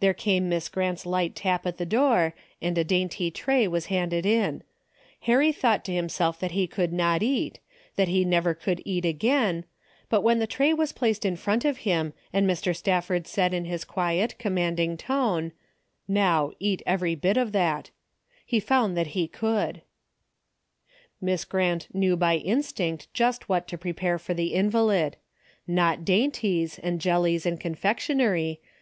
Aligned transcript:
There 0.00 0.12
came 0.12 0.50
Miss 0.50 0.68
Grant's 0.68 1.06
light 1.06 1.34
tap 1.34 1.64
at 1.64 1.78
the 1.78 1.86
door, 1.86 2.34
and 2.60 2.76
a 2.76 2.84
dainty 2.84 3.30
tray 3.30 3.66
was 3.66 3.86
handed 3.86 4.26
in. 4.26 4.62
Harry 5.20 5.50
thought 5.50 5.82
to 5.86 5.94
himself 5.94 6.38
that 6.40 6.50
he 6.50 6.66
could 6.66 6.92
not 6.92 7.22
eat, 7.22 7.58
that 7.96 8.08
he 8.08 8.26
never 8.26 8.52
could 8.52 8.82
eat 8.84 9.06
again, 9.06 9.64
but 10.10 10.20
when 10.20 10.40
the 10.40 10.46
tray 10.46 10.74
was 10.74 10.92
placed 10.92 11.24
in 11.24 11.36
front 11.36 11.64
of 11.64 11.78
him, 11.88 12.12
and 12.34 12.46
Mr. 12.46 12.76
Stafford 12.76 13.26
said 13.26 13.54
in 13.54 13.64
his 13.64 13.82
quiet, 13.86 14.36
commanding 14.38 14.98
voice," 14.98 15.52
How 16.18 16.52
eat 16.58 16.82
every 16.84 17.14
bit 17.14 17.38
of 17.38 17.52
that," 17.52 17.88
he 18.44 18.60
found 18.60 18.94
that 18.94 19.16
he 19.16 19.26
could. 19.26 19.80
Miss 21.18 21.46
Grant 21.46 21.88
knew 21.94 22.14
by 22.14 22.36
instinct 22.36 23.08
just 23.14 23.48
what 23.48 23.66
to 23.68 23.78
prepare 23.78 24.18
for 24.18 24.34
the 24.34 24.52
invalid. 24.52 25.16
Hot 25.66 26.04
dainties, 26.04 26.78
and 26.78 27.00
jellies 27.00 27.46
and 27.46 27.58
confectionery. 27.58 28.60